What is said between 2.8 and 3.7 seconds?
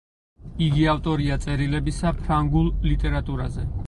ლიტერატურაზე.